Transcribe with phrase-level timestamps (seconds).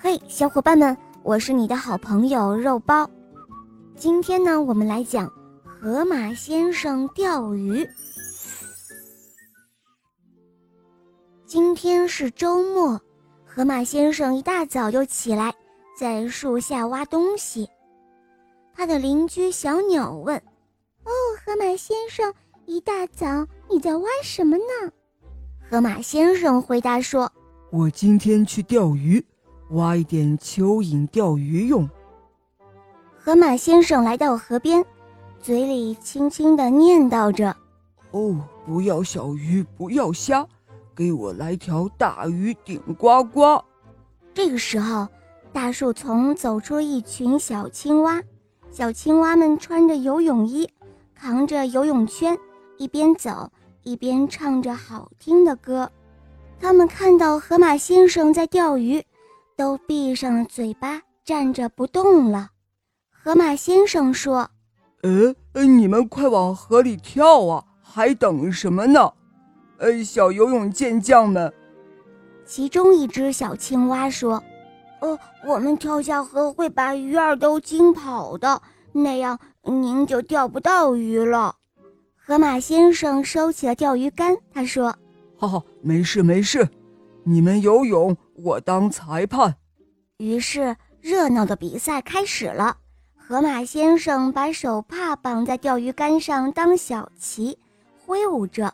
[0.00, 3.10] 嘿，小伙伴们，我是你的好朋友肉包。
[3.96, 5.28] 今天呢，我们来讲
[5.64, 7.84] 河马先生钓鱼。
[11.44, 13.00] 今天是周末，
[13.44, 15.52] 河马先生一大早就起来，
[15.98, 17.68] 在树下挖东西。
[18.72, 20.36] 他的邻居小鸟问
[21.02, 21.10] ：“哦，
[21.44, 22.32] 河马先生，
[22.66, 24.92] 一大早你在挖什么呢？”
[25.68, 27.32] 河马先生回答说
[27.72, 29.22] ：“我今天去钓鱼。”
[29.70, 31.88] 挖一点蚯蚓钓鱼用。
[33.16, 34.84] 河马先生来到河边，
[35.40, 37.54] 嘴里轻轻地念叨着
[38.12, 40.46] ：“哦，不要小鱼，不要虾，
[40.94, 43.62] 给我来条大鱼顶呱呱。”
[44.32, 45.06] 这个时候，
[45.52, 48.22] 大树丛走出一群小青蛙。
[48.70, 50.68] 小青蛙们穿着游泳衣，
[51.14, 52.38] 扛着游泳圈，
[52.76, 53.50] 一边走
[53.82, 55.90] 一边唱着好听的歌。
[56.60, 59.02] 他们看到河马先生在钓鱼。
[59.58, 62.50] 都闭上了嘴巴，站着不动了。
[63.10, 64.48] 河马先生说
[65.02, 69.12] ：“呃，你们快往河里跳啊，还等什么呢？
[69.78, 71.52] 呃，小游泳健将们。”
[72.46, 74.40] 其中一只小青蛙说
[75.02, 78.62] ：“呃，我们跳下河会把鱼儿都惊跑的，
[78.92, 81.56] 那样您就钓不到鱼了。”
[82.14, 84.94] 河马先生收起了钓鱼竿，他说
[85.36, 86.68] ：“哈哈，没事没事，
[87.28, 89.56] 你们游泳。”我当裁判。
[90.18, 92.76] 于是热闹的比赛开始了。
[93.16, 97.58] 河马先生把手帕绑在钓鱼竿上当小旗，
[98.06, 98.72] 挥舞着。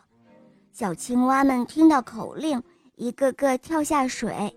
[0.71, 2.61] 小青蛙们听到口令，
[2.95, 4.55] 一个个跳下水。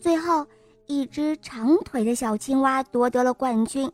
[0.00, 0.46] 最后，
[0.86, 3.90] 一只长腿的小青蛙夺得了冠军。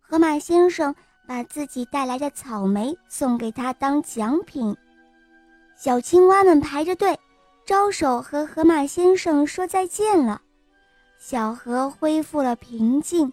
[0.00, 0.94] 河马先生
[1.26, 4.76] 把自己带来的草莓送给他当奖品。
[5.76, 7.18] 小青蛙们排着队。
[7.64, 10.42] 招手和河马先生说再见了，
[11.18, 13.32] 小河恢复了平静。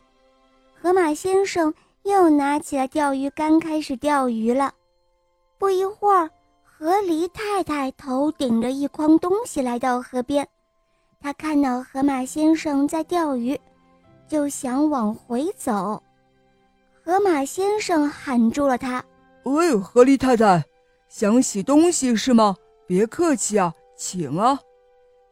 [0.73, 1.73] 河马先生
[2.03, 4.73] 又拿起了钓鱼竿，开始钓鱼了。
[5.57, 6.29] 不一会儿，
[6.63, 10.47] 河狸太太头顶着一筐东西来到河边，
[11.19, 13.59] 她看到河马先生在钓鱼，
[14.29, 16.01] 就想往回走。
[17.03, 19.03] 河马先生喊住了他
[19.43, 20.63] ：“喂，河狸太太，
[21.09, 22.55] 想洗东西是吗？
[22.87, 23.73] 别客气啊。”
[24.03, 24.59] 请啊，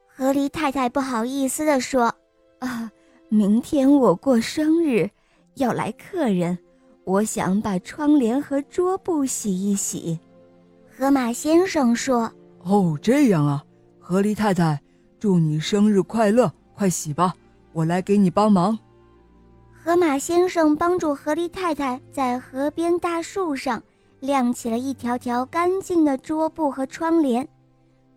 [0.05, 2.13] 河狸太太不好意思地说
[2.61, 2.91] ：“啊，
[3.27, 5.09] 明天我过生日，
[5.55, 6.55] 要来客人，
[7.03, 10.19] 我想把窗帘和桌布洗一洗。”
[10.95, 12.31] 河马先生说
[12.63, 13.65] ：“哦，这样啊，
[13.99, 14.79] 河狸太太，
[15.19, 16.53] 祝你生日快乐！
[16.75, 17.33] 快洗吧，
[17.73, 18.77] 我来给你帮忙。”
[19.73, 23.81] 河马先生帮助河狸太太在河边大树上
[24.19, 27.49] 晾起了一条条干净的桌布和窗帘。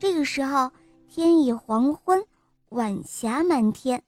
[0.03, 0.69] 这个时候，
[1.07, 2.25] 天已黄昏，
[2.71, 4.03] 晚霞满天。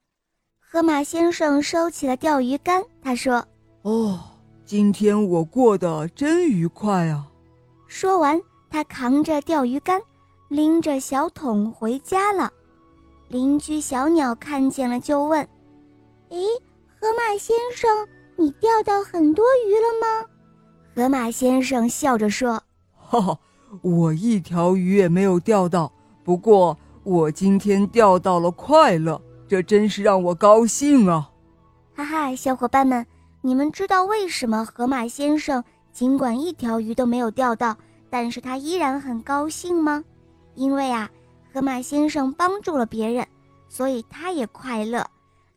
[0.58, 3.46] 河马先生收起了钓鱼竿，他说
[3.82, 4.18] ：“哦，
[4.64, 7.30] 今天我过得真愉快啊！”
[7.86, 10.02] 说完，他扛着钓鱼竿，
[10.48, 12.52] 拎着小桶回家了。
[13.28, 15.48] 邻居小鸟看见了，就问
[16.30, 16.44] ：“诶，
[17.00, 17.88] 河马先生，
[18.34, 20.28] 你钓到很多鱼了吗？”
[20.92, 22.60] 河马先生笑着说
[22.98, 23.38] ：“哈哈。”
[23.82, 25.92] 我一条鱼也没有钓到，
[26.22, 31.30] 不过我今天钓到了快乐，这真是让我高兴啊！
[31.94, 33.06] 哈哈，小伙伴们，
[33.42, 35.62] 你们知道为什么河马先生
[35.92, 37.76] 尽管一条鱼都没有钓到，
[38.10, 40.02] 但是他依然很高兴吗？
[40.54, 41.10] 因为啊，
[41.52, 43.26] 河马先生帮助了别人，
[43.68, 45.06] 所以他也快乐。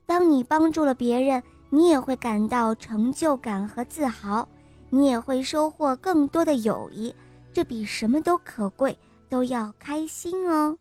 [0.05, 4.47] 当你帮助了别人，你也会感到成就感和自豪，
[4.89, 7.13] 你也会收获更多的友谊。
[7.57, 8.95] 这比什么都可贵，
[9.29, 10.77] 都要开心哦。